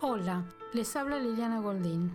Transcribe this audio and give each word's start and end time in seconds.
Hola, 0.00 0.44
les 0.72 0.96
habla 0.96 1.18
Liliana 1.18 1.60
Goldín. 1.60 2.12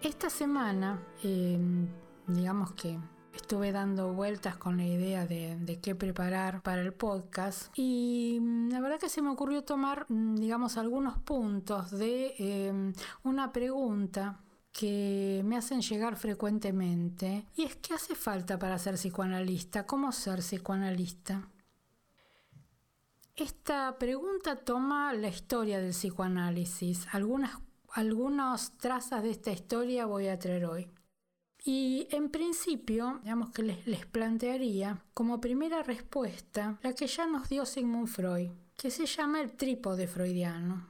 Esta 0.00 0.30
semana, 0.30 1.02
em, 1.22 1.88
digamos 2.26 2.72
que 2.72 2.98
estuve 3.34 3.72
dando 3.72 4.12
vueltas 4.12 4.56
con 4.56 4.76
la 4.76 4.86
idea 4.86 5.26
de, 5.26 5.80
qué 5.82 5.94
preparar 5.94 6.62
para 6.62 6.80
el 6.80 6.94
podcast 6.94 7.76
y 7.76 8.38
mm, 8.40 8.70
la 8.70 8.80
verdad 8.80 9.00
que 9.00 9.08
se 9.08 9.22
me 9.22 9.30
ocurrió 9.30 9.64
tomar, 9.64 10.06
mm, 10.08 10.36
digamos, 10.36 10.76
algunos 10.76 11.18
puntos 11.18 11.90
de 11.90 12.34
em, 12.38 12.92
una 13.24 13.52
pregunta 13.52 14.40
que 14.72 15.42
me 15.44 15.56
hacen 15.56 15.82
llegar 15.82 16.16
frecuentemente 16.16 17.46
y 17.56 17.64
es 17.64 17.76
qué 17.76 17.94
hace 17.94 18.14
falta 18.14 18.58
para 18.58 18.78
ser 18.78 18.94
psicoanalista, 18.94 19.84
cómo 19.84 20.12
ser 20.12 20.38
psicoanalista. 20.38 21.48
Esta 23.36 23.96
pregunta 23.98 24.56
toma 24.56 25.14
la 25.14 25.28
historia 25.28 25.80
del 25.80 25.92
psicoanálisis. 25.92 27.06
Algunas, 27.12 27.58
algunas 27.90 28.76
trazas 28.76 29.22
de 29.22 29.30
esta 29.30 29.50
historia 29.50 30.04
voy 30.04 30.28
a 30.28 30.38
traer 30.38 30.66
hoy. 30.66 30.90
Y 31.64 32.08
en 32.10 32.28
principio, 32.28 33.20
digamos 33.22 33.50
que 33.50 33.62
les, 33.62 33.86
les, 33.86 34.04
plantearía 34.04 35.02
como 35.14 35.40
primera 35.40 35.82
respuesta 35.82 36.78
la 36.82 36.92
que 36.92 37.06
ya 37.06 37.26
nos 37.26 37.48
dio 37.48 37.64
Sigmund 37.64 38.08
Freud, 38.08 38.50
que 38.76 38.90
se 38.90 39.06
llama 39.06 39.40
el 39.40 39.52
trípode 39.52 40.06
freudiano. 40.06 40.86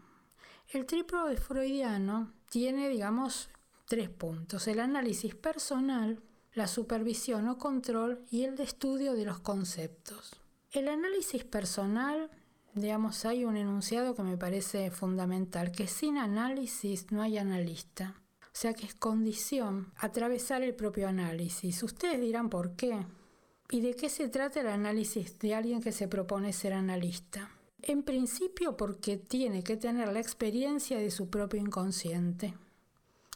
El 0.69 0.85
trípode 0.85 1.37
freudiano 1.37 2.33
tiene, 2.51 2.89
digamos, 2.89 3.51
tres 3.87 4.11
puntos. 4.11 4.67
El 4.67 4.81
análisis 4.81 5.37
personal, 5.37 6.21
la 6.55 6.67
supervisión 6.67 7.47
o 7.49 7.57
control 7.57 8.25
y 8.33 8.43
el 8.43 8.59
estudio 8.61 9.13
de 9.13 9.27
los 9.27 9.39
conceptos. 9.39 10.42
El 10.73 10.89
análisis 10.89 11.45
personal, 11.45 12.31
digamos, 12.73 13.27
hay 13.27 13.45
un 13.45 13.59
enunciado 13.59 14.15
que 14.15 14.23
me 14.23 14.39
parece 14.39 14.91
fundamental, 14.91 15.71
que 15.71 15.87
sin 15.87 16.17
análisis 16.17 17.13
no 17.13 17.21
hay 17.21 17.37
analista. 17.37 18.23
O 18.41 18.55
sea 18.55 18.73
que 18.73 18.87
es 18.87 18.95
condición 18.95 19.93
atravesar 19.99 20.63
el 20.63 20.75
propio 20.75 21.09
análisis. 21.09 21.83
Ustedes 21.83 22.23
dirán 22.23 22.49
por 22.49 22.75
qué. 22.75 23.05
¿Y 23.71 23.83
de 23.83 23.95
qué 23.95 24.09
se 24.09 24.31
trata 24.31 24.63
el 24.63 24.69
análisis 24.69 25.39
de 25.39 25.55
alguien 25.55 25.83
que 25.83 25.93
se 25.93 26.09
propone 26.09 26.55
ser 26.55 26.73
analista? 26.73 27.51
En 27.83 28.03
principio 28.03 28.75
porque 28.75 29.19
tiene 29.19 29.63
que 29.63 29.77
tener 29.77 30.11
la 30.11 30.21
experiencia 30.21 30.97
de 30.97 31.11
su 31.11 31.29
propio 31.29 31.61
inconsciente. 31.61 32.55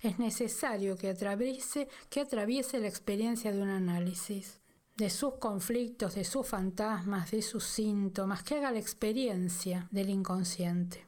Es 0.01 0.19
necesario 0.19 0.97
que 0.97 1.11
atraviese, 1.11 1.89
que 2.09 2.21
atraviese 2.21 2.81
la 2.81 2.89
experiencia 2.89 3.53
de 3.53 3.61
un 3.61 3.69
análisis 3.69 4.59
de 4.97 5.11
sus 5.11 5.35
conflictos, 5.35 6.15
de 6.15 6.25
sus 6.25 6.47
fantasmas, 6.47 7.31
de 7.31 7.43
sus 7.43 7.65
síntomas, 7.65 8.43
que 8.43 8.57
haga 8.57 8.71
la 8.71 8.79
experiencia 8.79 9.89
del 9.91 10.11
inconsciente. 10.11 11.07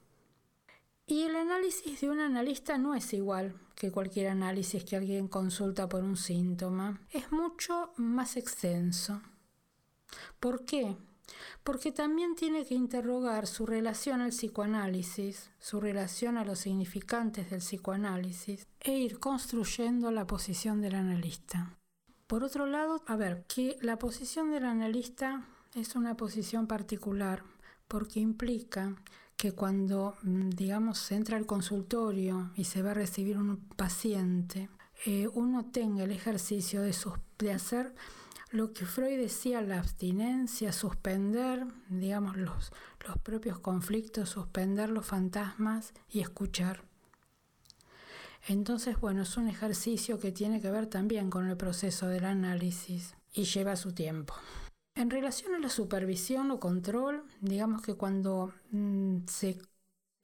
Y 1.06 1.22
el 1.22 1.36
análisis 1.36 2.00
de 2.03 2.11
un 2.11 2.20
analista 2.20 2.77
no 2.77 2.94
es 2.94 3.14
igual 3.14 3.55
que 3.75 3.91
cualquier 3.91 4.28
análisis 4.28 4.84
que 4.84 4.97
alguien 4.97 5.28
consulta 5.28 5.89
por 5.89 6.03
un 6.03 6.16
síntoma, 6.16 7.00
es 7.11 7.31
mucho 7.33 7.92
más 7.97 8.36
extenso. 8.36 9.22
¿Por 10.41 10.64
qué? 10.64 10.97
Porque 11.62 11.92
también 11.92 12.34
tiene 12.34 12.66
que 12.66 12.75
interrogar 12.75 13.47
su 13.47 13.66
relación 13.66 14.20
al 14.20 14.31
psicoanálisis, 14.31 15.50
su 15.61 15.81
relación 15.81 16.36
a 16.36 16.44
los 16.44 16.59
significantes 16.59 17.50
del 17.50 17.61
psicoanálisis, 17.61 18.66
e 18.81 18.98
ir 18.98 19.20
construyendo 19.20 20.11
la 20.11 20.27
posición 20.27 20.81
del 20.81 20.97
analista. 20.97 21.78
Por 22.29 22.45
otro 22.45 22.67
lado, 22.67 23.03
a 23.07 23.17
ver, 23.17 23.45
que 23.48 23.79
la 23.81 23.98
posición 23.98 24.51
del 24.51 24.67
analista 24.67 25.47
es 25.75 25.97
una 25.97 26.15
posición 26.15 26.67
particular 26.67 27.43
porque 27.89 28.21
implica 28.21 28.97
que 29.39 29.53
cuando, 29.53 30.15
mm, 30.23 30.51
digamos, 30.51 31.11
entra 31.11 31.39
al 31.39 31.47
consultorio 31.47 32.50
y 32.55 32.65
se 32.65 32.83
va 32.83 32.91
a 32.91 32.94
recibir 32.94 33.38
un 33.38 33.56
paciente, 33.77 34.69
eh, 35.06 35.27
uno 35.33 35.71
tenga 35.72 36.05
el 36.05 36.11
ejercicio 36.11 36.83
de, 36.83 36.94
de 37.38 37.53
hacer 37.53 37.94
lo 38.50 38.75
que 38.75 38.84
Freud 38.84 39.19
decía, 39.19 39.62
la 39.62 39.78
abstinencia, 39.78 40.72
suspender, 40.72 41.67
digamos, 41.88 42.37
los, 42.37 42.72
los 43.06 43.17
propios 43.19 43.59
conflictos, 43.59 44.28
suspender 44.28 44.91
los 44.91 45.06
fantasmas 45.06 45.94
y 46.11 46.21
escuchar. 46.21 46.88
Entonces, 48.47 48.99
bueno, 49.00 49.22
es 49.22 49.37
un 49.37 49.49
ejercicio 49.49 50.19
que 50.19 50.32
tiene 50.32 50.60
que 50.60 50.71
ver 50.71 50.87
también 50.87 51.31
con 51.31 51.49
el 51.49 51.56
proceso 51.56 52.06
del 52.09 52.25
análisis 52.25 53.15
y 53.32 53.44
lleva 53.44 53.76
su 53.76 53.93
tiempo. 53.93 54.34
En 54.94 55.10
relación 55.10 55.54
a 55.54 55.59
la 55.59 55.69
supervisión 55.69 56.50
o 56.50 56.59
control, 56.59 57.25
digamos 57.41 57.82
que 57.82 57.94
cuando 57.94 58.53
mm, 58.71 59.19
se 59.26 59.59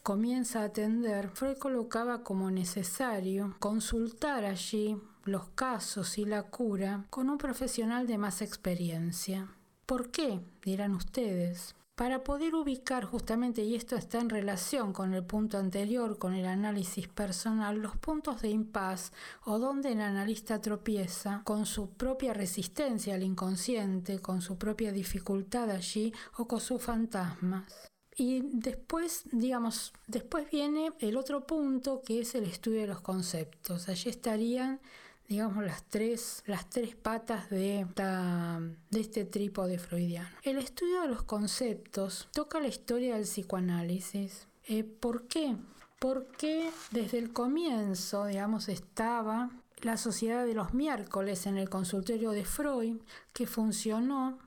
comienza 0.02 0.60
a 0.60 0.64
atender, 0.64 1.30
Freud 1.30 1.58
colocaba 1.58 2.22
como 2.22 2.50
necesario 2.50 3.54
consultar 3.58 4.44
allí 4.44 4.96
los 5.24 5.48
casos 5.50 6.18
y 6.18 6.24
la 6.24 6.42
cura 6.44 7.06
con 7.10 7.30
un 7.30 7.38
profesional 7.38 8.06
de 8.06 8.18
más 8.18 8.42
experiencia. 8.42 9.48
¿Por 9.86 10.10
qué? 10.10 10.40
dirán 10.62 10.94
ustedes. 10.94 11.74
Para 11.96 12.24
poder 12.24 12.56
ubicar 12.56 13.04
justamente, 13.04 13.62
y 13.62 13.76
esto 13.76 13.94
está 13.94 14.18
en 14.18 14.28
relación 14.28 14.92
con 14.92 15.14
el 15.14 15.24
punto 15.24 15.58
anterior, 15.58 16.18
con 16.18 16.34
el 16.34 16.46
análisis 16.46 17.06
personal, 17.06 17.78
los 17.78 17.96
puntos 17.96 18.42
de 18.42 18.48
impas 18.48 19.12
o 19.44 19.60
donde 19.60 19.92
el 19.92 20.00
analista 20.00 20.60
tropieza 20.60 21.42
con 21.44 21.66
su 21.66 21.90
propia 21.90 22.34
resistencia 22.34 23.14
al 23.14 23.22
inconsciente, 23.22 24.18
con 24.18 24.42
su 24.42 24.58
propia 24.58 24.90
dificultad 24.90 25.70
allí 25.70 26.12
o 26.36 26.48
con 26.48 26.60
sus 26.60 26.82
fantasmas. 26.82 27.72
Y 28.16 28.42
después, 28.42 29.22
digamos, 29.30 29.92
después 30.08 30.50
viene 30.50 30.92
el 30.98 31.16
otro 31.16 31.46
punto 31.46 32.02
que 32.02 32.20
es 32.20 32.34
el 32.34 32.44
estudio 32.44 32.80
de 32.80 32.86
los 32.88 33.02
conceptos. 33.02 33.88
Allí 33.88 34.10
estarían 34.10 34.80
digamos, 35.28 35.64
las 35.64 35.84
tres, 35.84 36.42
las 36.46 36.68
tres 36.68 36.94
patas 36.96 37.48
de, 37.50 37.86
de 38.90 39.00
este 39.00 39.24
trípode 39.24 39.78
freudiano. 39.78 40.28
El 40.42 40.58
estudio 40.58 41.02
de 41.02 41.08
los 41.08 41.22
conceptos 41.22 42.28
toca 42.32 42.60
la 42.60 42.68
historia 42.68 43.14
del 43.14 43.24
psicoanálisis. 43.24 44.46
Eh, 44.68 44.84
¿Por 44.84 45.26
qué? 45.26 45.56
Porque 45.98 46.70
desde 46.90 47.18
el 47.18 47.32
comienzo, 47.32 48.26
digamos, 48.26 48.68
estaba 48.68 49.50
la 49.82 49.96
Sociedad 49.96 50.44
de 50.46 50.54
los 50.54 50.74
Miércoles 50.74 51.46
en 51.46 51.58
el 51.58 51.68
consultorio 51.68 52.30
de 52.30 52.44
Freud, 52.44 52.96
que 53.32 53.46
funcionó 53.46 54.38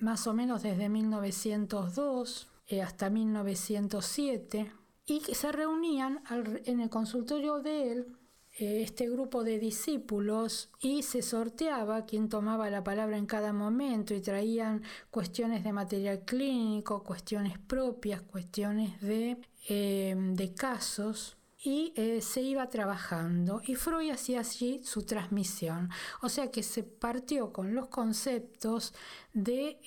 más 0.00 0.26
o 0.26 0.34
menos 0.34 0.62
desde 0.62 0.88
1902 0.88 2.48
eh, 2.68 2.82
hasta 2.82 3.10
1907, 3.10 4.72
y 5.06 5.20
que 5.20 5.34
se 5.34 5.52
reunían 5.52 6.22
en 6.64 6.80
el 6.80 6.88
consultorio 6.88 7.58
de 7.60 7.92
él 7.92 8.16
este 8.58 9.08
grupo 9.08 9.44
de 9.44 9.58
discípulos 9.58 10.70
y 10.80 11.02
se 11.02 11.22
sorteaba 11.22 12.04
quién 12.04 12.28
tomaba 12.28 12.68
la 12.68 12.84
palabra 12.84 13.16
en 13.16 13.26
cada 13.26 13.52
momento 13.52 14.14
y 14.14 14.20
traían 14.20 14.82
cuestiones 15.10 15.64
de 15.64 15.72
material 15.72 16.20
clínico, 16.24 17.02
cuestiones 17.02 17.58
propias, 17.58 18.20
cuestiones 18.20 19.00
de, 19.00 19.38
eh, 19.68 20.14
de 20.16 20.54
casos 20.54 21.38
y 21.64 21.94
eh, 21.96 22.20
se 22.20 22.42
iba 22.42 22.68
trabajando 22.68 23.62
y 23.64 23.76
Freud 23.76 24.10
hacía 24.10 24.40
allí 24.40 24.82
su 24.84 25.04
transmisión. 25.04 25.88
O 26.20 26.28
sea 26.28 26.50
que 26.50 26.62
se 26.62 26.82
partió 26.82 27.52
con 27.52 27.74
los 27.74 27.88
conceptos 27.88 28.92
de, 29.32 29.78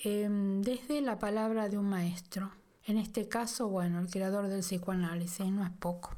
desde 0.62 1.02
la 1.02 1.20
palabra 1.20 1.70
de 1.70 1.78
un 1.78 1.90
maestro. 1.90 2.52
En 2.86 2.97
este 2.97 3.28
caso, 3.28 3.68
bueno, 3.68 4.00
el 4.00 4.08
creador 4.08 4.47
del 4.47 4.62
psicoanálisis, 4.62 5.47
no 5.47 5.66
es 5.66 5.72
poco. 5.72 6.16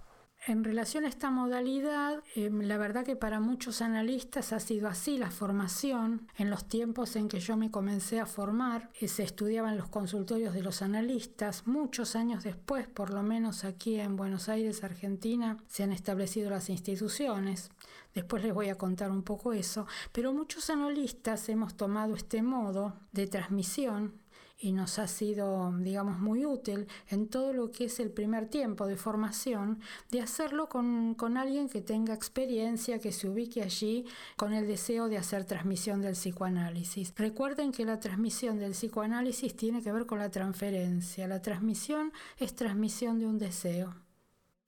En 0.47 0.63
relación 0.63 1.03
a 1.03 1.09
esta 1.09 1.29
modalidad, 1.29 2.23
em, 2.33 2.61
la 2.61 2.77
verdad 2.77 3.03
que 3.03 3.17
para 3.17 3.41
muchos 3.41 3.81
analistas 3.81 4.53
ha 4.53 4.61
sido 4.61 4.87
así 4.87 5.17
la 5.17 5.29
formación. 5.29 6.25
En 6.37 6.49
los 6.49 6.69
tiempos 6.69 7.17
en 7.17 7.27
que 7.27 7.41
yo 7.41 7.57
me 7.57 7.69
comencé 7.69 8.21
a 8.21 8.25
formar, 8.25 8.89
eh, 9.01 9.09
se 9.09 9.23
estudiaban 9.23 9.75
los 9.75 9.89
consultorios 9.89 10.53
de 10.53 10.61
los 10.61 10.81
analistas. 10.81 11.67
Muchos 11.67 12.15
años 12.15 12.45
después, 12.45 12.87
por 12.87 13.09
lo 13.09 13.23
menos 13.23 13.65
aquí 13.65 13.99
en 13.99 14.15
Buenos 14.15 14.47
Aires, 14.47 14.85
Argentina, 14.85 15.57
se 15.67 15.83
han 15.83 15.91
establecido 15.91 16.49
las 16.49 16.69
instituciones. 16.69 17.69
Después 18.15 18.41
les 18.41 18.53
voy 18.53 18.69
a 18.69 18.77
contar 18.77 19.11
un 19.11 19.23
poco 19.23 19.51
eso. 19.51 19.85
Pero 20.13 20.31
muchos 20.31 20.69
analistas 20.69 21.49
hemos 21.49 21.75
tomado 21.75 22.15
este 22.15 22.41
modo 22.41 22.93
de 23.11 23.27
transmisión 23.27 24.13
y 24.59 24.71
nos 24.71 24.97
ha 24.97 25.07
sido, 25.07 25.71
digamos, 25.77 26.19
muy 26.19 26.45
útil 26.45 26.87
en 27.09 27.27
todo 27.27 27.53
lo 27.53 27.71
que 27.71 27.85
es 27.85 27.99
el 27.99 28.09
primer 28.09 28.47
tiempo 28.47 28.87
de 28.87 28.97
formación, 28.97 29.79
de 30.09 30.21
hacerlo 30.21 30.67
con, 30.67 31.13
con 31.13 31.37
alguien 31.37 31.69
que 31.69 31.81
tenga 31.81 32.13
experiencia, 32.13 32.99
que 32.99 33.11
se 33.11 33.29
ubique 33.29 33.61
allí 33.61 34.05
con 34.35 34.53
el 34.53 34.67
deseo 34.67 35.09
de 35.09 35.17
hacer 35.17 35.45
transmisión 35.45 36.01
del 36.01 36.13
psicoanálisis. 36.13 37.13
Recuerden 37.15 37.71
que 37.71 37.85
la 37.85 37.99
transmisión 37.99 38.57
del 38.57 38.71
psicoanálisis 38.71 39.55
tiene 39.55 39.83
que 39.83 39.91
ver 39.91 40.07
con 40.07 40.19
la 40.19 40.31
transferencia. 40.31 41.27
La 41.27 41.41
transmisión 41.41 42.11
es 42.37 42.55
transmisión 42.55 43.19
de 43.19 43.27
un 43.27 43.37
deseo. 43.37 43.93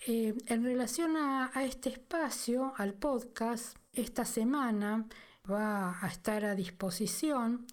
Eh, 0.06 0.36
en 0.46 0.64
relación 0.64 1.18
a, 1.18 1.52
a 1.54 1.64
este 1.66 1.90
espacio, 1.90 2.74
al 2.78 2.94
podcast, 2.94 3.76
esta 3.92 4.24
semana 4.24 5.08
va 5.50 5.98
a 6.02 6.08
estar 6.08 6.46
a 6.46 6.56
disposición 6.56 7.66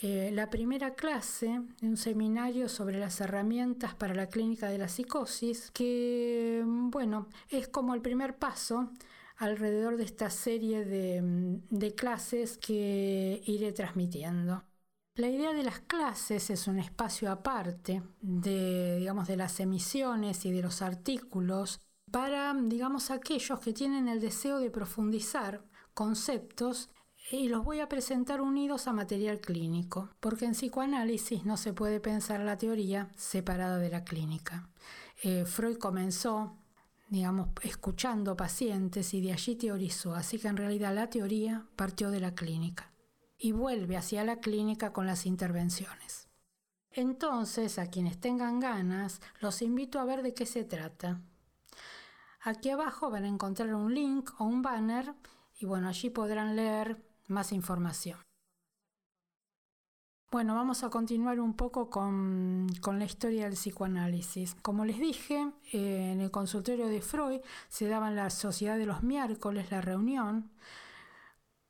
eh, 0.00 0.30
la 0.32 0.48
primera 0.48 0.94
clase 0.94 1.60
de 1.80 1.88
un 1.88 1.96
seminario 1.96 2.68
sobre 2.68 3.00
las 3.00 3.20
herramientas 3.20 3.94
para 3.94 4.14
la 4.14 4.28
clínica 4.28 4.68
de 4.68 4.78
la 4.78 4.88
psicosis, 4.88 5.70
que 5.72 6.62
bueno, 6.64 7.28
es 7.48 7.68
como 7.68 7.94
el 7.94 8.00
primer 8.00 8.36
paso 8.36 8.90
alrededor 9.36 9.96
de 9.96 10.04
esta 10.04 10.30
serie 10.30 10.84
de, 10.84 11.60
de 11.70 11.94
clases 11.94 12.58
que 12.58 13.42
iré 13.46 13.72
transmitiendo. 13.72 14.64
La 15.14 15.28
idea 15.28 15.52
de 15.52 15.64
las 15.64 15.80
clases 15.80 16.48
es 16.50 16.68
un 16.68 16.78
espacio 16.78 17.30
aparte 17.30 18.02
de, 18.20 18.98
digamos, 18.98 19.26
de 19.26 19.36
las 19.36 19.58
emisiones 19.58 20.44
y 20.46 20.52
de 20.52 20.62
los 20.62 20.80
artículos 20.80 21.80
para, 22.12 22.54
digamos, 22.54 23.10
aquellos 23.10 23.58
que 23.58 23.72
tienen 23.72 24.06
el 24.08 24.20
deseo 24.20 24.60
de 24.60 24.70
profundizar 24.70 25.64
conceptos 25.92 26.88
y 27.30 27.48
los 27.48 27.64
voy 27.64 27.80
a 27.80 27.88
presentar 27.88 28.40
unidos 28.40 28.88
a 28.88 28.92
material 28.92 29.40
clínico, 29.40 30.08
porque 30.20 30.46
en 30.46 30.52
psicoanálisis 30.52 31.44
no 31.44 31.56
se 31.56 31.74
puede 31.74 32.00
pensar 32.00 32.40
la 32.40 32.56
teoría 32.56 33.10
separada 33.16 33.78
de 33.78 33.90
la 33.90 34.04
clínica. 34.04 34.68
Eh, 35.22 35.44
Freud 35.44 35.76
comenzó, 35.76 36.56
digamos, 37.08 37.48
escuchando 37.62 38.36
pacientes 38.36 39.12
y 39.12 39.20
de 39.20 39.32
allí 39.32 39.56
teorizó, 39.56 40.14
así 40.14 40.38
que 40.38 40.48
en 40.48 40.56
realidad 40.56 40.94
la 40.94 41.10
teoría 41.10 41.66
partió 41.76 42.10
de 42.10 42.20
la 42.20 42.34
clínica 42.34 42.92
y 43.36 43.52
vuelve 43.52 43.96
hacia 43.96 44.24
la 44.24 44.40
clínica 44.40 44.92
con 44.92 45.06
las 45.06 45.26
intervenciones. 45.26 46.28
Entonces, 46.90 47.78
a 47.78 47.88
quienes 47.88 48.18
tengan 48.18 48.58
ganas, 48.58 49.20
los 49.40 49.60
invito 49.60 50.00
a 50.00 50.04
ver 50.04 50.22
de 50.22 50.32
qué 50.32 50.46
se 50.46 50.64
trata. 50.64 51.20
Aquí 52.40 52.70
abajo 52.70 53.10
van 53.10 53.24
a 53.24 53.28
encontrar 53.28 53.74
un 53.74 53.94
link 53.94 54.30
o 54.38 54.44
un 54.44 54.62
banner 54.62 55.14
y 55.58 55.66
bueno, 55.66 55.88
allí 55.88 56.08
podrán 56.08 56.56
leer 56.56 57.07
más 57.28 57.52
información. 57.52 58.18
Bueno, 60.30 60.54
vamos 60.54 60.84
a 60.84 60.90
continuar 60.90 61.40
un 61.40 61.54
poco 61.54 61.88
con, 61.88 62.66
la 62.84 63.04
historia 63.04 63.44
del 63.44 63.54
psicoanálisis. 63.54 64.54
Como 64.60 64.84
les 64.84 64.98
dije, 64.98 65.50
eh, 65.72 66.10
en 66.12 66.20
el 66.20 66.30
consultorio 66.30 66.86
de 66.86 67.00
Freud 67.00 67.40
se 67.68 67.88
daba 67.88 68.08
en 68.08 68.16
la 68.16 68.28
sociedad 68.28 68.76
de 68.76 68.84
los 68.84 69.02
miércoles 69.02 69.70
la 69.70 69.80
reunión 69.80 70.50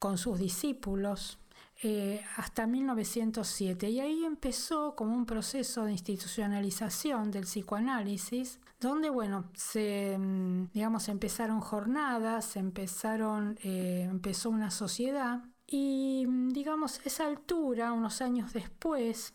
con 0.01 0.19
sus 0.19 0.41
discípulos 0.41 1.39
eh, 1.85 2.25
hasta 2.37 2.67
1907 2.67 3.91
y 3.91 4.01
ahí 4.01 4.25
empezó 4.25 4.97
como 4.97 5.15
un 5.15 5.25
proceso 5.25 5.85
de 5.85 5.93
institucionalización 5.93 7.31
del 7.31 7.45
psicoanálisis 7.45 8.59
donde 8.81 9.11
bueno 9.11 9.51
se 9.55 10.17
mm, 10.19 10.71
digamos 10.73 11.09
empezaron 11.09 11.61
jornadas 11.61 12.57
empezaron 12.57 13.59
eh, 13.63 14.07
empezó 14.11 14.51
una 14.51 14.71
sociedad 14.71 15.43
y 15.67 16.25
mm, 16.27 16.51
digamos 16.51 17.01
esa 17.05 17.27
altura 17.27 17.93
unos 17.93 18.21
años 18.23 18.53
después 18.53 19.35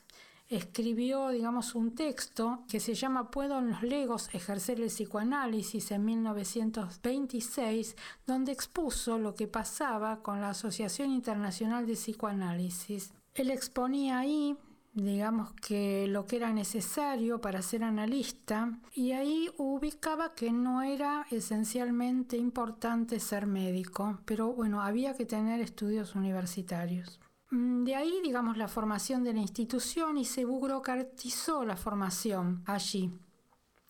escribió, 0.49 1.29
digamos, 1.29 1.75
un 1.75 1.95
texto 1.95 2.63
que 2.69 2.79
se 2.79 2.93
llama 2.93 3.31
¿Puedo 3.31 3.59
en 3.59 3.71
los 3.71 3.83
legos 3.83 4.29
ejercer 4.33 4.79
el 4.79 4.87
psicoanálisis? 4.87 5.91
en 5.91 6.05
1926, 6.05 7.95
donde 8.25 8.51
expuso 8.51 9.17
lo 9.17 9.35
que 9.35 9.47
pasaba 9.47 10.21
con 10.21 10.41
la 10.41 10.49
Asociación 10.49 11.11
Internacional 11.11 11.87
de 11.87 11.93
Psicoanálisis. 11.93 13.13
Él 13.33 13.49
exponía 13.49 14.19
ahí 14.19 14.55
digamos 14.93 15.53
que 15.53 16.07
lo 16.07 16.25
que 16.25 16.35
era 16.37 16.53
necesario 16.53 17.41
para 17.41 17.61
ser 17.61 17.83
analista 17.83 18.79
y 18.93 19.11
ahí 19.11 19.49
ubicaba 19.57 20.35
que 20.35 20.51
no 20.51 20.81
era 20.81 21.25
esencialmente 21.31 22.37
importante 22.37 23.19
ser 23.19 23.47
médico, 23.47 24.19
pero 24.25 24.53
bueno, 24.53 24.81
había 24.81 25.15
que 25.15 25.25
tener 25.25 25.59
estudios 25.61 26.15
universitarios. 26.15 27.19
Mm, 27.49 27.83
de 27.83 27.95
ahí, 27.95 28.19
digamos, 28.23 28.57
la 28.57 28.67
formación 28.67 29.23
de 29.23 29.33
la 29.33 29.39
institución 29.39 30.17
y 30.17 30.25
se 30.25 30.45
burocratizó 30.45 31.65
la 31.65 31.75
formación 31.75 32.63
allí. 32.65 33.11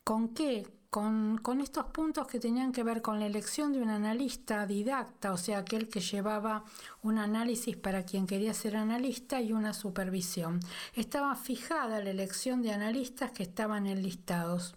¿Con 0.04 0.34
qué? 0.34 0.68
Con, 0.94 1.60
estos 1.60 1.86
puntos 1.88 2.28
que 2.28 2.40
tenían 2.40 2.72
que 2.72 2.84
ver 2.84 3.02
con 3.02 3.20
la 3.20 3.26
elección 3.26 3.74
de 3.74 3.82
un 3.82 3.90
analista 3.90 4.68
didacta, 4.68 5.32
o 5.32 5.38
sea, 5.38 5.58
aquel 5.58 5.90
que 5.90 6.02
llevaba 6.02 6.66
un 7.02 7.18
análisis 7.18 7.76
para 7.76 8.06
quien 8.06 8.28
quería 8.28 8.54
ser 8.54 8.76
analista 8.76 9.42
y 9.42 9.54
una 9.54 9.74
supervisión. 9.74 10.60
Estaba 10.94 11.34
fijada 11.34 12.00
la 12.00 12.12
elección 12.12 12.62
de 12.62 12.74
analistas 12.74 13.32
que 13.32 13.42
estaban 13.42 13.88
enlistados. 13.88 14.76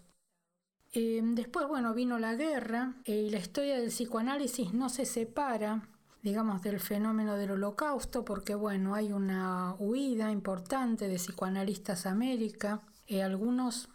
Eh, 0.91 1.21
después, 1.23 1.67
bueno, 1.67 1.93
vino 1.93 2.17
la 2.17 2.33
guerra 2.33 2.95
eh, 3.05 3.25
y 3.27 3.29
la 3.29 3.37
historia 3.37 3.77
del 3.77 3.89
psicoanálisis 3.89 4.73
no 4.73 4.89
se 4.89 5.05
separa 5.05 5.87
digamos, 6.23 6.63
del 6.63 6.79
fenómeno 6.79 7.37
del 7.37 7.51
holocausto, 7.51 8.25
porque 8.25 8.55
bueno, 8.55 8.95
hay 8.95 9.13
una 9.13 9.75
huida 9.77 10.31
importante 10.31 11.07
de 11.07 11.17
psicoanalistas 11.17 12.05
a 12.05 12.11
América, 12.11 12.81
y 13.05 13.19
algunos 13.19 13.87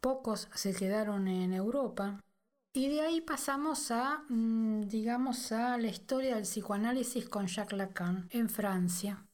pocos 0.00 0.48
se 0.54 0.74
quedaron 0.74 1.28
en 1.28 1.52
Europa. 1.52 2.20
Y 2.72 2.88
de 2.88 3.00
ahí 3.00 3.20
pasamos 3.20 3.90
a, 3.90 4.24
mm, 4.28 4.82
digamos, 4.82 5.52
a 5.52 5.78
la 5.78 5.88
historia 5.88 6.34
del 6.36 6.44
psicoanálisis 6.44 7.28
con 7.28 7.46
Jacques 7.46 7.76
Lacan 7.76 8.28
en 8.30 8.48
Francia. 8.48 9.24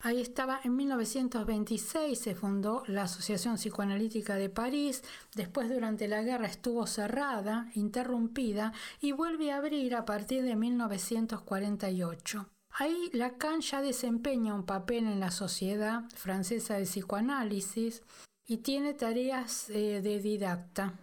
Ahí 0.00 0.20
estaba, 0.20 0.60
en 0.62 0.76
1926 0.76 2.18
se 2.18 2.36
fundó 2.36 2.84
la 2.86 3.02
Asociación 3.02 3.56
Psicoanalítica 3.56 4.36
de 4.36 4.48
París, 4.48 5.02
después 5.34 5.68
durante 5.68 6.06
la 6.06 6.22
guerra 6.22 6.46
estuvo 6.46 6.86
cerrada, 6.86 7.68
interrumpida 7.74 8.72
y 9.00 9.10
vuelve 9.10 9.50
a 9.50 9.56
abrir 9.56 9.96
a 9.96 10.04
partir 10.04 10.44
de 10.44 10.54
1948. 10.54 12.48
Ahí 12.70 13.10
Lacan 13.12 13.60
ya 13.60 13.82
desempeña 13.82 14.54
un 14.54 14.64
papel 14.64 15.04
en 15.04 15.18
la 15.18 15.32
Sociedad 15.32 16.04
Francesa 16.14 16.74
de 16.74 16.84
Psicoanálisis 16.84 18.02
y 18.48 18.56
tiene 18.58 18.94
tareas 18.94 19.68
eh, 19.68 20.00
de 20.00 20.18
didacta. 20.18 20.94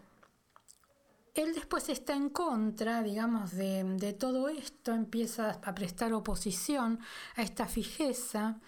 Él 1.35 1.53
después 1.53 1.89
está 1.89 2.15
en 2.15 2.29
contra, 2.29 3.03
digamos, 3.03 3.51
de, 3.51 3.83
de 3.83 4.13
todo 4.13 4.49
esto, 4.49 4.93
empieza 4.93 5.59
a 5.63 5.75
prestar 5.75 6.11
oposición 6.13 6.99
a 7.35 7.43
esta 7.43 7.67
fijeza 7.67 8.59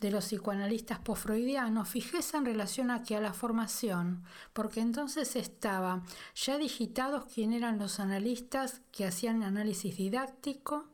de 0.00 0.10
los 0.10 0.26
psicoanalistas 0.26 1.00
post-freudianos, 1.00 1.88
fijeza 1.88 2.38
en 2.38 2.46
relación 2.46 2.90
aquí 2.90 3.14
a 3.14 3.20
la 3.20 3.32
formación, 3.32 4.22
porque 4.52 4.80
entonces 4.80 5.34
estaba 5.34 6.02
ya 6.34 6.56
digitados 6.56 7.24
quién 7.34 7.52
eran 7.52 7.78
los 7.78 8.00
analistas 8.00 8.80
que 8.92 9.06
hacían 9.06 9.42
análisis 9.42 9.96
didáctico, 9.96 10.86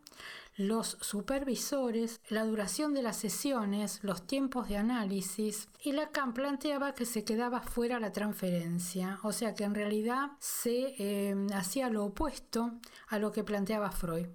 los 0.57 0.97
supervisores, 1.01 2.21
la 2.29 2.45
duración 2.45 2.95
de 2.95 3.03
las 3.03 3.17
sesiones, 3.17 4.01
los 4.03 4.27
tiempos 4.27 4.69
de 4.69 4.79
análisis, 4.79 5.69
y 5.83 5.93
Lacan 5.93 6.33
planteaba 6.33 6.95
que 6.95 7.05
se 7.05 7.25
quedaba 7.25 7.61
fuera 7.61 8.01
la 8.01 8.13
transferencia, 8.13 9.19
o 9.23 9.33
sea 9.33 9.55
que 9.55 9.65
en 9.65 9.75
realidad 9.75 10.31
se 10.41 10.95
eh, 10.99 11.37
hacía 11.55 11.91
lo 11.91 12.07
opuesto 12.07 12.73
a 13.09 13.19
lo 13.19 13.33
que 13.33 13.45
planteaba 13.45 13.91
Freud. 13.91 14.27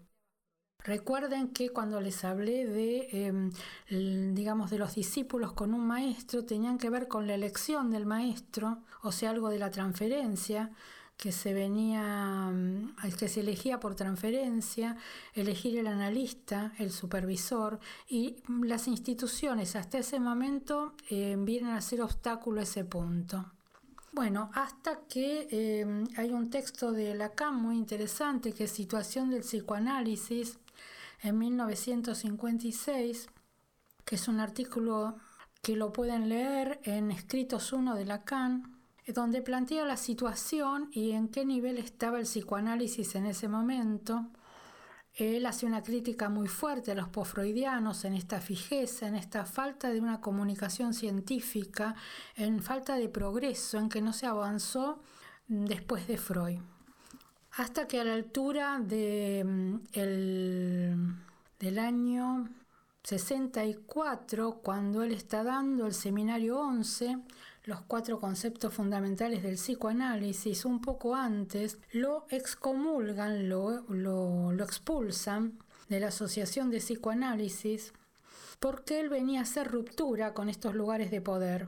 Recuerden 0.83 1.49
que 1.49 1.69
cuando 1.69 2.01
les 2.01 2.23
hablé 2.23 2.65
de, 2.65 3.07
em, 3.11 3.51
digamos, 4.33 4.71
de 4.71 4.79
los 4.79 4.95
discípulos 4.95 5.53
con 5.53 5.73
un 5.73 5.85
maestro, 5.85 6.43
tenían 6.43 6.79
que 6.79 6.89
ver 6.89 7.07
con 7.07 7.27
la 7.27 7.35
elección 7.35 7.91
del 7.91 8.05
maestro, 8.07 8.79
o 9.03 9.11
sea, 9.11 9.29
algo 9.29 9.49
de 9.49 9.59
la 9.59 9.69
transferencia, 9.69 10.71
que 11.21 11.31
se 11.31 11.53
venía, 11.53 12.49
mm, 12.51 12.95
que 13.15 13.29
se 13.29 13.41
elegía 13.41 13.79
por 13.79 13.93
transferencia, 13.93 14.97
elegir 15.35 15.77
el 15.77 15.85
analista, 15.85 16.73
el 16.79 16.91
supervisor, 16.91 17.79
y 18.09 18.37
las 18.47 18.87
instituciones 18.87 19.75
hasta 19.75 19.99
ese 19.99 20.19
momento 20.19 20.95
em, 21.11 21.45
vienen 21.45 21.73
a 21.73 21.81
ser 21.81 22.01
obstáculo 22.01 22.59
a 22.59 22.63
ese 22.63 22.85
punto. 22.85 23.45
Bueno, 24.11 24.49
hasta 24.55 25.01
que 25.07 25.47
em, 25.51 26.07
hay 26.17 26.31
un 26.31 26.49
texto 26.49 26.91
de 26.91 27.13
Lacan 27.13 27.55
muy 27.55 27.77
interesante 27.77 28.51
que 28.51 28.63
es 28.63 28.71
Situación 28.71 29.29
del 29.29 29.41
psicoanálisis, 29.41 30.57
en 31.21 31.37
1956, 31.37 33.29
que 34.05 34.15
es 34.15 34.27
un 34.27 34.39
artículo 34.39 35.17
que 35.61 35.75
lo 35.75 35.93
pueden 35.93 36.29
leer 36.29 36.79
en 36.83 37.11
Escritos 37.11 37.73
1 37.73 37.93
de 37.93 38.05
Lacan, 38.05 38.80
donde 39.07 39.41
plantea 39.41 39.85
la 39.85 39.97
situación 39.97 40.89
y 40.91 41.11
en 41.11 41.27
qué 41.27 41.45
nivel 41.45 41.77
estaba 41.77 42.19
el 42.19 42.25
psicoanálisis 42.25 43.15
en 43.15 43.25
ese 43.25 43.47
momento. 43.47 44.27
Él 45.15 45.45
hace 45.45 45.65
una 45.65 45.83
crítica 45.83 46.29
muy 46.29 46.47
fuerte 46.47 46.91
a 46.91 46.95
los 46.95 47.09
posfreudianos 47.09 48.05
en 48.05 48.13
esta 48.13 48.39
fijeza, 48.39 49.07
en 49.07 49.15
esta 49.15 49.45
falta 49.45 49.89
de 49.89 49.99
una 49.99 50.21
comunicación 50.21 50.93
científica, 50.93 51.95
en 52.35 52.61
falta 52.61 52.95
de 52.95 53.09
progreso, 53.09 53.77
en 53.77 53.89
que 53.89 54.01
no 54.01 54.13
se 54.13 54.25
avanzó 54.25 55.01
después 55.47 56.07
de 56.07 56.17
Freud 56.17 56.59
hasta 57.57 57.87
que 57.87 57.99
a 57.99 58.03
la 58.03 58.13
altura 58.13 58.79
de, 58.79 59.43
mm, 59.45 59.79
del 61.59 61.79
año 61.79 62.49
64, 63.03 64.61
cuando 64.63 65.03
él 65.03 65.11
está 65.11 65.43
dando 65.43 65.85
el 65.85 65.93
seminario 65.93 66.59
11, 66.59 67.17
los 67.63 67.81
cuatro 67.81 68.19
conceptos 68.19 68.73
fundamentales 68.73 69.43
del 69.43 69.55
psicoanálisis, 69.55 70.65
un 70.65 70.81
poco 70.81 71.15
antes, 71.15 71.77
lo 71.91 72.25
excomulgan, 72.29 73.49
lo, 73.49 73.81
lo, 73.89 74.51
lo 74.51 74.63
expulsan 74.63 75.59
de 75.89 75.99
la 75.99 76.07
Asociación 76.07 76.71
de 76.71 76.79
Psicoanálisis 76.79 77.93
porque 78.59 78.99
él 78.99 79.09
venía 79.09 79.39
a 79.39 79.43
hacer 79.43 79.67
ruptura 79.67 80.33
con 80.33 80.47
estos 80.47 80.75
lugares 80.75 81.11
de 81.11 81.19
poder. 81.19 81.67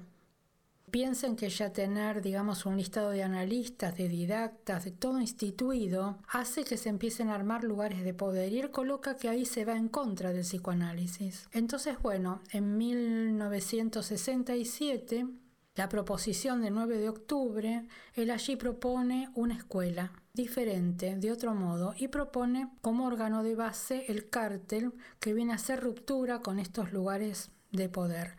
Piensen 0.91 1.35
que 1.35 1.50
ya 1.50 1.73
tener, 1.73 2.21
digamos, 2.21 2.67
un 2.67 2.77
listado 2.77 3.09
de 3.09 3.23
analistas, 3.23 3.97
de 3.97 4.07
didactas, 4.07 4.85
de 4.85 4.91
todo 4.91 5.19
instituido, 5.19 6.19
hace 6.27 6.63
que 6.63 6.77
se 6.77 6.89
empiecen 6.89 7.29
a 7.29 7.35
armar 7.35 7.63
lugares 7.63 8.03
de 8.03 8.13
poder 8.13 8.53
y 8.53 8.59
él 8.59 8.69
coloca 8.69 9.17
que 9.17 9.27
ahí 9.27 9.43
se 9.43 9.65
va 9.65 9.75
en 9.75 9.89
contra 9.89 10.33
del 10.33 10.43
psicoanálisis. 10.43 11.50
Entonces, 11.51 11.97
bueno, 12.00 12.41
en 12.51 12.77
1967, 12.77 15.25
la 15.75 15.89
proposición 15.89 16.61
del 16.61 16.73
9 16.73 16.97
de 16.97 17.09
octubre, 17.09 17.87
él 18.13 18.31
allí 18.31 18.55
propone 18.55 19.29
una 19.33 19.55
escuela 19.55 20.11
diferente, 20.33 21.15
de 21.15 21.31
otro 21.31 21.55
modo, 21.55 21.95
y 21.97 22.09
propone 22.09 22.69
como 22.81 23.05
órgano 23.05 23.43
de 23.43 23.55
base 23.55 24.05
el 24.07 24.29
cártel 24.29 24.93
que 25.19 25.33
viene 25.33 25.53
a 25.53 25.55
hacer 25.55 25.79
ruptura 25.81 26.39
con 26.39 26.59
estos 26.59 26.91
lugares 26.91 27.51
de 27.71 27.89
poder. 27.89 28.37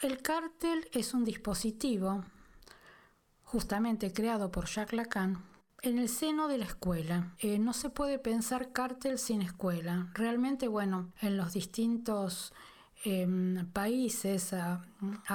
El 0.00 0.22
cártel 0.22 0.88
es 0.92 1.12
un 1.12 1.24
dispositivo 1.24 2.24
justamente 3.42 4.12
creado 4.12 4.50
por 4.50 4.66
Jacques 4.66 4.96
Lacan 4.96 5.44
en 5.82 5.98
el 5.98 6.08
seno 6.08 6.48
de 6.48 6.58
la 6.58 6.64
escuela. 6.64 7.34
Eh, 7.38 7.58
no 7.58 7.72
se 7.72 7.90
puede 7.90 8.18
pensar 8.18 8.72
cártel 8.72 9.18
sin 9.18 9.42
escuela. 9.42 10.10
Realmente, 10.14 10.68
bueno, 10.68 11.12
en 11.20 11.36
los 11.36 11.52
distintos 11.52 12.52
países 13.72 14.52
a, 14.52 14.84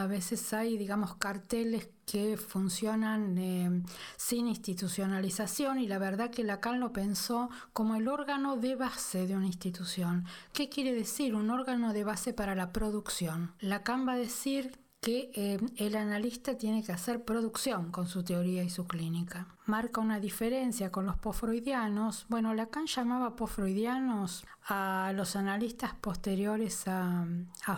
veces 0.07 0.53
hay, 0.53 0.77
digamos, 0.77 1.15
carteles 1.15 1.89
que 2.05 2.35
funcionan 2.35 3.37
em, 3.37 3.83
sin 4.17 4.47
institucionalización 4.47 5.79
y 5.79 5.87
la 5.87 5.97
verdad 5.97 6.29
que 6.29 6.43
Lacan 6.43 6.79
lo 6.79 6.91
pensó 6.91 7.49
como 7.71 7.95
el 7.95 8.09
órgano 8.09 8.57
de 8.57 8.75
base 8.75 9.25
de 9.25 9.35
una 9.37 9.47
institución. 9.47 10.25
¿Qué 10.51 10.67
quiere 10.67 10.93
decir? 10.93 11.35
Un 11.35 11.49
órgano 11.49 11.93
de 11.93 12.03
base 12.03 12.33
para 12.33 12.55
la 12.55 12.73
producción. 12.73 13.53
Lacan 13.59 14.07
va 14.07 14.13
a 14.13 14.17
decir 14.17 14.82
que 15.03 15.29
em, 15.33 15.59
el 15.75 15.95
analista 15.95 16.57
tiene 16.57 16.81
que 16.81 16.93
hacer 16.93 17.23
producción 17.23 17.91
con 17.91 18.07
su 18.07 18.23
teoría 18.23 18.63
y 18.63 18.69
su 18.69 18.87
clínica. 18.87 19.47
Marca 19.65 19.99
una 19.99 20.19
diferencia 20.19 20.91
con 20.91 21.05
los 21.05 21.17
postfreudianos. 21.17 22.25
Bueno, 22.29 22.53
Lacan 22.53 22.87
llamaba 22.87 23.35
postfreudianos 23.35 24.45
a 24.67 25.11
los 25.13 25.35
analistas 25.35 25.93
posteriores 25.95 26.87
a 26.87 27.25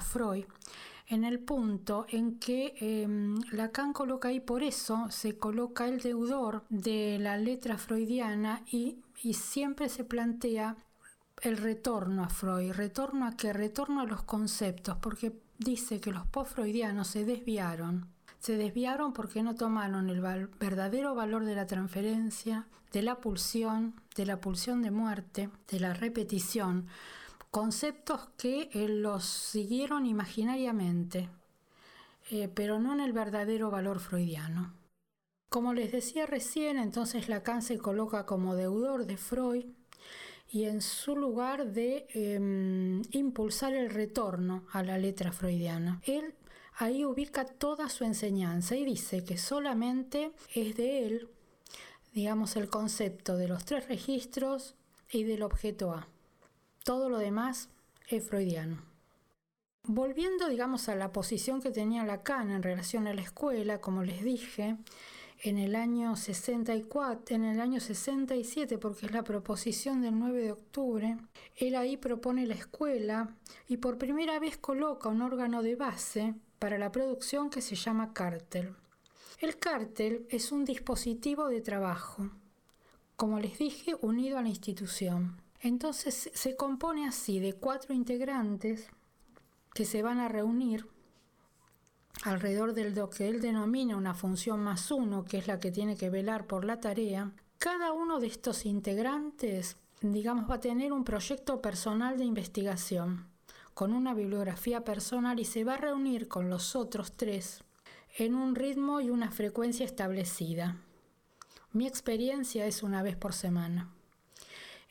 Freud 0.02 0.46
en 1.08 1.24
el 1.24 1.40
punto 1.40 2.06
en 2.10 2.40
que 2.40 2.76
em, 2.80 3.40
Lacan 3.52 3.94
coloca 3.94 4.30
ahí, 4.30 4.40
por 4.40 4.64
eso 4.64 5.08
se 5.10 5.38
coloca 5.38 5.88
el 5.88 6.00
deudor 6.00 6.64
de 6.70 7.18
la 7.20 7.38
letra 7.38 7.78
freudiana 7.78 8.64
y, 8.72 8.98
y 9.22 9.34
siempre 9.34 9.90
se 9.90 10.04
plantea 10.04 10.78
el 11.42 11.58
retorno 11.58 12.24
a 12.24 12.30
Freud, 12.30 12.72
retorno 12.72 13.28
a 13.28 13.36
qué, 13.36 13.54
retorno 13.54 14.02
a 14.02 14.06
los 14.06 14.24
conceptos, 14.24 14.98
porque 15.02 15.34
dice 15.58 16.00
que 16.00 16.12
los 16.12 16.26
post-freudianos 16.28 17.08
se 17.08 17.26
desviaron. 17.26 18.10
Se 18.40 18.58
desviaron 18.58 19.14
porque 19.14 19.44
no 19.44 19.56
tomaron 19.56 20.10
el 20.10 20.22
verdadero 20.22 21.16
valor 21.16 21.46
de 21.46 21.56
la 21.56 21.66
transferencia, 21.66 22.68
de 22.92 23.02
la 23.02 23.20
pulsión, 23.20 23.96
de 24.16 24.26
la 24.26 24.40
pulsión 24.40 24.82
de 24.82 24.92
muerte, 24.92 25.50
de 25.70 25.80
la 25.80 25.94
repetición, 25.94 26.88
conceptos 27.52 28.28
que 28.38 28.70
eh, 28.74 28.88
los 28.88 29.26
siguieron 29.26 30.06
imaginariamente, 30.06 31.30
eh, 32.30 32.50
pero 32.54 32.80
no 32.80 32.94
en 32.94 33.00
el 33.00 33.14
verdadero 33.14 33.72
valor 33.72 34.00
freudiano. 34.00 34.74
Como 35.50 35.74
les 35.74 35.92
decía 35.92 36.26
recién, 36.26 36.78
entonces 36.78 37.30
Lacan 37.30 37.62
se 37.62 37.78
coloca 37.78 38.26
como 38.26 38.56
deudor 38.56 39.06
de 39.06 39.18
Freud 39.18 39.66
y 40.50 40.66
en 40.66 40.82
su 40.82 41.16
lugar 41.16 41.74
de 41.74 42.08
em, 42.14 43.02
impulsar 43.12 43.74
el 43.74 43.90
retorno 43.90 44.66
a 44.72 44.84
la 44.84 44.98
letra 44.98 45.32
freudiana. 45.32 46.02
Él 46.06 46.34
ahí 46.78 47.06
ubica 47.06 47.46
toda 47.46 47.90
su 47.90 48.04
enseñanza 48.04 48.76
y 48.76 48.86
dice 48.86 49.24
que 49.24 49.38
solamente 49.38 50.32
es 50.54 50.76
de 50.76 51.06
él, 51.06 51.30
digamos, 52.14 52.56
el 52.56 52.70
concepto 52.70 53.38
de 53.38 53.48
los 53.48 53.66
tres 53.66 53.88
registros 53.88 54.76
y 55.12 55.24
del 55.24 55.44
objeto 55.44 55.92
A. 55.92 56.08
Todo 56.84 57.10
lo 57.10 57.18
demás 57.18 57.70
es 58.08 58.28
freudiano. 58.28 58.82
Volviendo, 59.84 60.50
digamos, 60.50 60.90
a 60.90 60.96
la 60.96 61.12
posición 61.12 61.62
que 61.62 61.70
tenía 61.72 62.04
Lacan 62.04 62.50
en 62.50 62.64
relación 62.64 63.08
a 63.08 63.14
la 63.14 63.22
escuela, 63.22 63.82
como 63.82 64.04
les 64.04 64.24
dije, 64.24 64.78
en 65.42 65.58
el 65.58 65.76
año 65.76 66.16
64, 66.16 67.36
en 67.36 67.46
el 67.46 67.60
año 67.60 67.80
67, 67.80 68.78
porque 68.78 69.06
es 69.06 69.12
la 69.12 69.24
proposición 69.24 70.02
del 70.02 70.18
9 70.18 70.42
de 70.42 70.52
octubre, 70.52 71.18
él 71.58 71.76
ahí 71.76 71.98
propone 71.98 72.48
la 72.48 72.56
escuela 72.56 73.36
y 73.68 73.78
por 73.78 73.98
primera 73.98 74.40
vez 74.40 74.58
coloca 74.58 75.10
un 75.10 75.22
órgano 75.22 75.62
de 75.62 75.76
base 75.76 76.36
para 76.60 76.78
la 76.78 76.92
producción 76.92 77.50
que 77.50 77.62
se 77.62 77.76
llama 77.76 78.14
cártel. 78.14 78.76
El 79.40 79.58
cártel 79.58 80.26
es 80.30 80.52
un 80.52 80.64
dispositivo 80.64 81.48
de 81.48 81.62
trabajo, 81.62 82.30
como 83.16 83.40
les 83.40 83.58
dije, 83.58 83.96
unido 84.02 84.38
a 84.38 84.42
la 84.42 84.50
institución. 84.50 85.42
Entonces 85.60 86.32
se 86.34 86.56
compone 86.56 87.08
así 87.08 87.40
de 87.40 87.54
cuatro 87.54 87.94
integrantes 87.94 88.88
que 89.74 89.86
se 89.86 90.02
van 90.02 90.20
a 90.20 90.30
reunir 90.30 90.88
alrededor 92.24 92.74
de 92.74 92.90
lo 92.92 93.10
que 93.10 93.28
él 93.28 93.42
denomina 93.42 93.98
una 93.98 94.14
función 94.14 94.62
más 94.62 94.92
uno, 94.92 95.26
que 95.26 95.38
es 95.38 95.48
la 95.48 95.60
que 95.60 95.72
tiene 95.72 95.96
que 95.96 96.10
velar 96.10 96.48
por 96.48 96.66
la 96.66 96.80
tarea. 96.80 97.32
Cada 97.58 97.92
uno 97.92 98.20
de 98.20 98.28
estos 98.28 98.66
integrantes, 98.66 99.78
digamos, 100.02 100.50
va 100.50 100.56
a 100.56 100.60
tener 100.60 100.92
un 100.92 101.04
proyecto 101.04 101.62
personal 101.62 102.18
de 102.18 102.26
investigación, 102.26 103.28
con 103.74 103.94
una 103.94 104.14
bibliografía 104.14 104.84
personal 104.84 105.40
y 105.40 105.46
se 105.46 105.64
va 105.64 105.76
a 105.76 105.78
reunir 105.78 106.28
con 106.28 106.50
los 106.50 106.76
otros 106.76 107.12
tres 107.12 107.64
en 108.18 108.36
un 108.36 108.56
ritmo 108.56 109.02
y 109.02 109.10
una 109.10 109.30
frecuencia 109.30 109.86
establecida. 109.86 110.78
Mi 111.74 111.86
experiencia 111.86 112.66
es 112.66 112.84
una 112.84 113.04
vez 113.04 113.18
por 113.18 113.34
semana. 113.34 113.90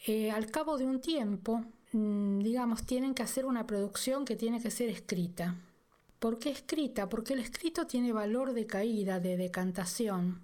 Eh, 0.07 0.31
al 0.31 0.51
cabo 0.51 0.77
de 0.77 0.85
un 0.85 1.01
tiempo, 1.01 1.65
mm, 1.93 2.41
digamos, 2.41 2.85
tienen 2.85 3.15
que 3.15 3.23
hacer 3.23 3.47
una 3.47 3.67
producción 3.67 4.27
que 4.27 4.37
tiene 4.37 4.61
que 4.61 4.71
ser 4.71 4.91
escrita. 4.91 5.55
¿Por 6.25 6.39
qué 6.39 6.49
escrita? 6.49 7.11
Porque 7.11 7.35
el 7.35 7.41
escrito 7.41 7.87
tiene 7.87 8.11
valor 8.11 8.55
de 8.55 8.67
caída, 8.67 9.21
de 9.21 9.37
decantación, 9.37 10.41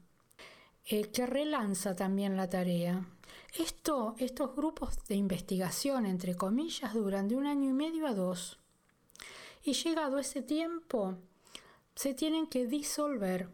eh, 0.85 1.11
que 1.11 1.25
relanza 1.25 1.97
también 1.97 2.37
la 2.37 2.51
tarea. 2.51 3.07
Esto, 3.57 4.15
estos 4.19 4.55
grupos 4.55 5.03
de 5.09 5.15
investigación, 5.15 6.05
entre 6.05 6.37
comillas, 6.37 6.93
duran 6.93 7.29
de 7.29 7.37
un 7.37 7.47
año 7.47 7.71
y 7.71 7.73
medio 7.73 8.07
a 8.07 8.13
dos. 8.13 8.59
Y 9.65 9.73
llegado 9.73 10.19
ese 10.19 10.43
tiempo, 10.43 11.17
se 11.95 12.13
tienen 12.13 12.47
que 12.47 12.67
disolver 12.67 13.49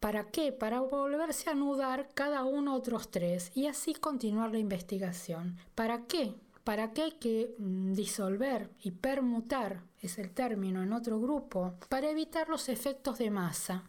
¿Para 0.00 0.30
qué? 0.30 0.52
Para 0.52 0.80
volverse 0.80 1.48
a 1.48 1.52
anudar 1.52 2.10
cada 2.12 2.44
uno 2.44 2.74
otros 2.74 3.10
tres 3.10 3.50
y 3.54 3.66
así 3.66 3.94
continuar 3.94 4.52
la 4.52 4.58
investigación. 4.58 5.56
¿Para 5.74 6.06
qué? 6.06 6.34
¿Para 6.66 6.92
qué 6.92 7.02
hay 7.02 7.12
que 7.12 7.54
mm, 7.60 7.92
disolver 7.92 8.70
y 8.82 8.90
permutar, 8.90 9.84
es 10.02 10.18
el 10.18 10.32
término, 10.32 10.82
en 10.82 10.92
otro 10.92 11.20
grupo? 11.20 11.76
Para 11.88 12.10
evitar 12.10 12.48
los 12.48 12.68
efectos 12.68 13.18
de 13.18 13.30
masa. 13.30 13.84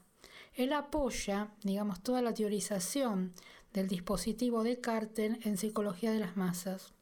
Él 0.53 0.72
apoya, 0.74 1.55
digamos, 1.63 2.03
toda 2.03 2.22
la 2.22 2.36
teorización 2.36 3.34
del 3.74 3.88
dispositivo 3.88 4.62
de 4.62 4.79
Carter 4.79 5.39
en 5.41 5.57
psicología 5.57 6.12
de 6.12 6.19
las 6.19 6.38
masas. 6.38 6.93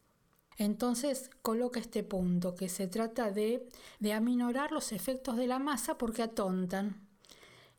Entonces 0.58 1.30
coloca 1.42 1.82
este 1.82 2.04
punto, 2.04 2.56
que 2.56 2.70
se 2.70 2.88
trata 2.88 3.30
de, 3.32 3.68
de 4.00 4.14
aminorar 4.14 4.72
los 4.72 4.94
efectos 4.94 5.36
de 5.36 5.48
la 5.48 5.60
masa 5.60 5.98
porque 5.98 6.24
atontan, 6.24 7.06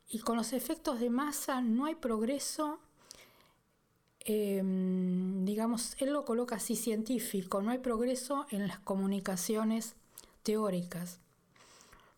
y 0.07 0.19
con 0.19 0.37
los 0.37 0.53
efectos 0.53 0.99
de 0.99 1.09
masa 1.09 1.61
no 1.61 1.87
hay 1.87 1.95
progreso, 1.95 2.79
em, 4.19 5.16
digamos, 5.47 5.95
él 5.99 6.13
lo 6.13 6.25
coloca 6.25 6.57
así 6.57 6.75
científico, 6.75 7.61
no 7.63 7.71
hay 7.71 7.79
progreso 7.79 8.45
en 8.51 8.67
las 8.67 8.79
comunicaciones 8.79 9.95
teóricas. 10.43 11.19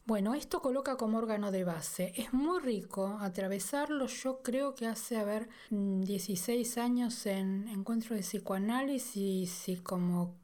Bueno, 0.05 0.33
esto 0.33 0.61
coloca 0.61 0.97
como 0.97 1.19
órgano 1.19 1.51
de 1.51 1.63
base. 1.63 2.13
Es 2.17 2.33
muy 2.33 2.59
rico 2.59 3.19
atravesarlo. 3.21 4.07
Yo 4.07 4.41
creo 4.41 4.73
que 4.73 4.87
hace, 4.87 5.17
haber 5.17 5.49
16 5.69 6.79
años 6.79 7.27
en 7.27 7.67
encuentro 7.67 8.15
de 8.15 8.21
psicoanálisis 8.21 9.69
y 9.69 9.77
como 9.77 10.35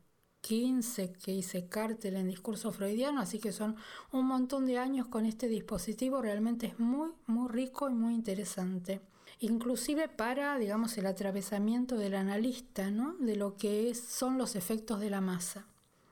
15 0.41 1.13
que 1.13 1.31
hice 1.31 1.67
cártel 1.67 2.15
en 2.17 2.27
discurso 2.27 2.71
freudiano, 2.71 3.19
así 3.19 3.39
que 3.39 3.51
son 3.51 3.75
un 4.11 4.27
montón 4.27 4.67
de 4.67 4.77
años 4.77 5.07
con 5.07 5.25
este 5.25 5.47
dispositivo, 5.47 6.21
realmente 6.21 6.67
es 6.67 6.79
muy, 6.79 7.09
muy 7.25 7.49
rico 7.49 7.89
y 7.89 7.93
muy 7.95 8.13
interesante. 8.13 9.01
Inclusive 9.39 10.07
para, 10.07 10.57
digamos, 10.57 10.97
el 10.97 11.05
atravesamiento 11.05 11.97
del 11.97 12.15
analista, 12.15 12.89
¿no? 12.89 13.15
De 13.19 13.35
lo 13.35 13.57
que 13.57 13.93
son 13.93 14.37
los 14.37 14.55
efectos 14.55 14.99
de 14.99 15.09
la 15.09 15.21
masa 15.21 15.65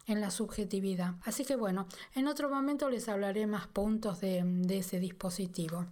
en 0.05 0.21
la 0.21 0.31
subjetividad. 0.31 1.15
Así 1.23 1.45
que 1.45 1.55
bueno, 1.55 1.87
en 2.13 2.27
otro 2.27 2.49
momento 2.49 2.89
les 2.89 3.07
hablaré 3.07 3.47
más 3.47 3.67
puntos 3.67 4.19
de, 4.19 4.65
ese 4.69 4.99
dispositivo. 4.99 5.85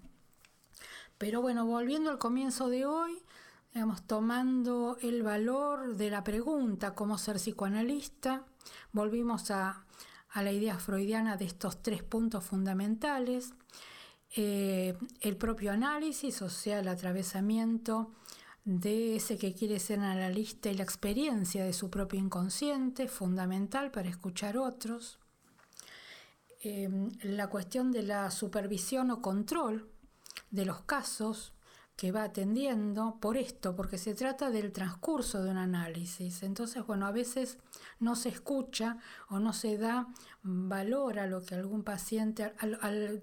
Pero 1.17 1.41
bueno, 1.41 1.65
volviendo 1.65 2.09
al 2.09 2.17
comienzo 2.17 2.69
de 2.69 2.85
hoy, 2.85 3.23
digamos, 3.73 4.01
tomando 4.03 4.97
el 5.01 5.23
valor 5.23 5.95
de 5.95 6.09
la 6.09 6.23
pregunta, 6.23 6.93
cómo 6.93 7.17
ser 7.17 7.37
psicoanalista, 7.37 8.43
volvimos 8.91 9.51
a 9.51 9.85
la 10.35 10.51
idea 10.51 10.77
freudiana 10.79 11.37
de 11.37 11.45
estos 11.45 11.81
tres 11.81 12.03
puntos 12.03 12.43
fundamentales, 12.43 13.53
eh, 14.35 14.97
el 15.19 15.37
propio 15.37 15.71
análisis, 15.71 16.41
o 16.41 16.49
sea, 16.49 16.79
el 16.79 16.87
atravesamiento 16.87 18.11
de 18.63 19.15
ese 19.15 19.37
que 19.37 19.53
quiere 19.53 19.79
ser 19.79 19.99
analista 19.99 20.69
y 20.69 20.75
la 20.75 20.83
experiencia 20.83 21.65
de 21.65 21.73
su 21.73 21.89
propio 21.89 22.19
inconsciente, 22.19 23.07
fundamental 23.07 23.91
para 23.91 24.09
escuchar 24.09 24.57
otros. 24.57 25.19
Em, 26.61 27.09
la 27.23 27.47
cuestión 27.47 27.91
de 27.91 28.03
la 28.03 28.29
supervisión 28.29 29.09
o 29.09 29.21
control 29.21 29.89
de 30.51 30.65
los 30.65 30.81
casos 30.81 31.53
que 32.01 32.11
va 32.11 32.23
atendiendo 32.23 33.19
por 33.19 33.37
esto, 33.37 33.75
porque 33.75 33.99
se 33.99 34.15
trata 34.15 34.49
del 34.49 34.71
transcurso 34.71 35.43
de 35.43 35.51
un 35.51 35.57
análisis. 35.57 36.41
Entonces, 36.41 36.83
bueno, 36.87 37.05
a 37.05 37.11
veces 37.11 37.59
no 37.99 38.15
se 38.15 38.29
escucha 38.29 38.97
o 39.29 39.37
no 39.37 39.53
se 39.53 39.77
da 39.77 40.07
valor 40.41 41.19
a 41.19 41.27
lo 41.27 41.45
que 41.45 41.53
algún 41.53 41.83
paciente, 41.83 42.55
al, 42.57 43.21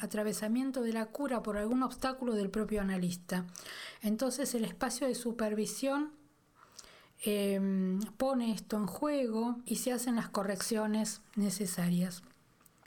atravesamiento 0.00 0.80
de 0.80 0.94
la 0.94 1.04
cura 1.10 1.42
por 1.42 1.58
algún 1.58 1.82
obstáculo 1.82 2.32
del 2.32 2.48
propio 2.48 2.80
analista. 2.80 3.44
Entonces, 4.00 4.54
el 4.54 4.64
espacio 4.64 5.06
de 5.06 5.14
supervisión 5.14 6.10
em, 7.22 8.00
pone 8.16 8.52
esto 8.52 8.78
en 8.78 8.86
juego 8.86 9.58
y 9.66 9.76
se 9.76 9.92
hacen 9.92 10.16
las 10.16 10.30
correcciones 10.30 11.20
necesarias 11.36 12.22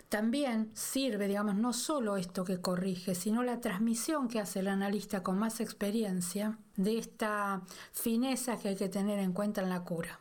también 0.09 0.71
sirve, 0.73 1.27
digamos, 1.27 1.55
no 1.55 1.73
solo 1.73 2.17
esto 2.17 2.45
que 2.45 2.61
corrige, 2.61 3.15
sino 3.15 3.43
la 3.43 3.59
transmisión 3.59 4.27
que 4.27 4.39
hace 4.39 4.59
el 4.59 4.67
analista 4.67 5.23
con 5.23 5.37
más 5.37 5.59
experiencia 5.59 6.57
de 6.75 6.97
esta 6.97 7.61
fineza 7.91 8.57
que 8.57 8.69
hay 8.69 8.75
que 8.75 8.89
tener 8.89 9.19
en 9.19 9.33
cuenta 9.33 9.61
en 9.61 9.69
la 9.69 9.83
cura. 9.83 10.19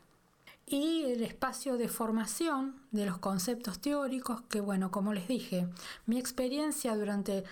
Y 0.67 1.05
el 1.05 1.23
espacio 1.23 1.77
de 1.77 1.89
formación 1.89 2.81
de 2.91 3.05
los 3.05 3.19
conceptos 3.19 3.81
teóricos, 3.81 4.41
que 4.43 4.61
bueno, 4.61 4.91
como 4.91 5.13
les 5.13 5.29
dije, 5.29 5.69
mi 6.07 6.19
experiencia 6.19 6.97
durante 6.97 7.45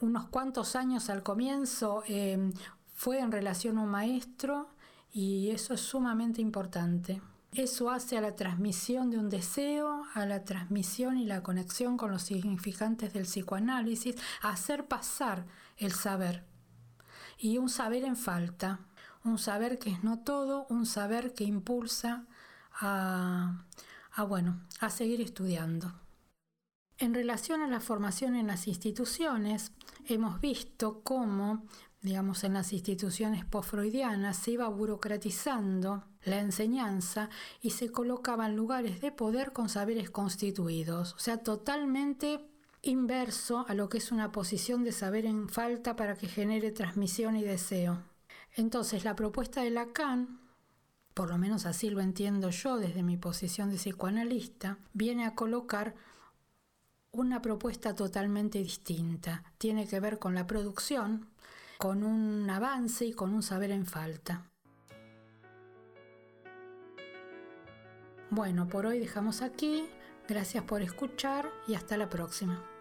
unos 0.00 0.26
cuantos 0.28 0.74
años 0.74 1.10
al 1.10 1.22
comienzo 1.22 2.02
eh, 2.08 2.50
fue 2.94 3.20
en 3.20 3.30
relación 3.30 3.78
a 3.78 3.82
un 3.82 3.90
maestro 3.90 4.68
y 5.12 5.50
eso 5.50 5.74
es 5.74 5.80
sumamente 5.80 6.40
importante. 6.40 7.20
Eso 7.54 7.88
hace 7.88 8.18
a 8.18 8.20
la 8.20 8.34
transmisión 8.34 9.10
de 9.10 9.18
un 9.18 9.28
deseo, 9.28 10.02
a 10.14 10.26
la 10.26 10.44
transmisión 10.44 11.18
y 11.18 11.24
la 11.24 11.44
conexión 11.44 11.96
con 11.96 12.10
los 12.10 12.22
significantes 12.22 13.12
del 13.12 13.26
psicoanálisis, 13.26 14.16
hacer 14.42 14.88
pasar 14.88 15.46
el 15.76 15.92
saber. 15.92 16.44
Y 17.38 17.58
un 17.58 17.68
saber 17.68 18.02
en 18.04 18.16
falta, 18.16 18.80
un 19.22 19.38
saber 19.38 19.78
que 19.78 19.90
es 19.90 20.02
no 20.02 20.18
todo, 20.18 20.66
un 20.68 20.84
saber 20.84 21.32
que 21.32 21.44
impulsa 21.44 22.26
a, 22.72 23.64
a 24.10 24.22
bueno, 24.24 24.60
a 24.80 24.90
seguir 24.90 25.20
estudiando. 25.20 25.92
En 26.98 27.14
relación 27.14 27.60
a 27.60 27.68
la 27.68 27.78
formación 27.78 28.34
en 28.34 28.48
las 28.48 28.66
instituciones, 28.66 29.70
hemos 30.08 30.40
visto 30.40 31.02
cómo 31.04 31.62
digamos, 32.04 32.44
en 32.44 32.52
las 32.52 32.74
instituciones 32.74 33.46
post-freudianas, 33.46 34.36
se 34.36 34.50
iba 34.50 34.68
burocratizando 34.68 36.04
la 36.24 36.40
enseñanza 36.40 37.28
y 37.60 37.70
se 37.70 37.90
colocaban 37.90 38.56
lugares 38.56 39.00
de 39.00 39.12
poder 39.12 39.52
con 39.52 39.68
saberes 39.68 40.10
constituidos, 40.10 41.14
o 41.14 41.18
sea, 41.18 41.38
totalmente 41.38 42.40
inverso 42.82 43.64
a 43.68 43.74
lo 43.74 43.88
que 43.88 43.98
es 43.98 44.12
una 44.12 44.32
posición 44.32 44.84
de 44.84 44.92
saber 44.92 45.26
en 45.26 45.48
falta 45.48 45.96
para 45.96 46.16
que 46.16 46.28
genere 46.28 46.70
transmisión 46.70 47.36
y 47.36 47.42
deseo. 47.42 48.02
Entonces, 48.56 49.04
la 49.04 49.16
propuesta 49.16 49.62
de 49.62 49.70
Lacan, 49.70 50.40
por 51.14 51.30
lo 51.30 51.38
menos 51.38 51.66
así 51.66 51.90
lo 51.90 52.00
entiendo 52.00 52.50
yo 52.50 52.76
desde 52.76 53.02
mi 53.02 53.16
posición 53.16 53.70
de 53.70 53.76
psicoanalista, 53.76 54.78
viene 54.92 55.24
a 55.24 55.34
colocar 55.34 55.94
una 57.10 57.40
propuesta 57.40 57.94
totalmente 57.94 58.58
distinta. 58.58 59.44
Tiene 59.58 59.86
que 59.86 60.00
ver 60.00 60.18
con 60.18 60.34
la 60.34 60.46
producción, 60.46 61.28
con 61.78 62.02
un 62.02 62.48
avance 62.50 63.06
y 63.06 63.12
con 63.12 63.32
un 63.32 63.42
saber 63.42 63.70
en 63.70 63.86
falta. 63.86 64.50
Bueno, 68.34 68.66
por 68.66 68.84
hoy 68.84 68.98
dejamos 68.98 69.42
aquí. 69.42 69.88
Gracias 70.28 70.64
por 70.64 70.82
escuchar 70.82 71.52
y 71.68 71.76
hasta 71.76 71.96
la 71.96 72.08
próxima. 72.08 72.73